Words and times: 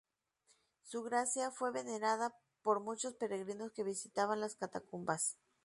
Su 0.81 1.03
gracia 1.03 1.51
fue 1.51 1.71
venerada 1.71 2.35
por 2.63 2.79
muchos 2.79 3.13
peregrinos 3.13 3.71
que 3.71 3.83
visitaban 3.83 4.39
las 4.39 4.55
catacumbas. 4.55 5.37